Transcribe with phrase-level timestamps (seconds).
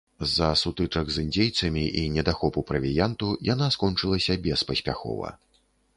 [0.27, 5.29] З-за сутычак з індзейцамі і недахопу правіянту яна скончылася беспаспяхова.